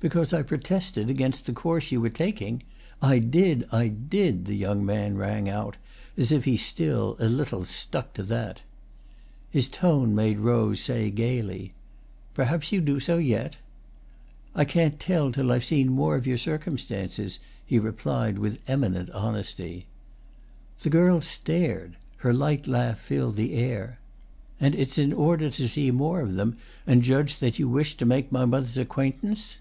[0.00, 2.62] "Because I protested against the course you were taking?
[3.02, 5.76] I did, I did!" the young man rang out,
[6.16, 8.62] as if he still, a little, stuck to that.
[9.50, 11.74] His tone made Rose say gaily:
[12.32, 13.56] "Perhaps you do so yet?"
[14.54, 19.86] "I can't tell till I've seen more of your circumstances," he replied with eminent honesty.
[20.80, 23.98] The girl stared; her light laugh filled the air.
[24.60, 26.56] "And it's in order to see more of them
[26.86, 29.56] and judge that you wish to make my mother's acquaintance?"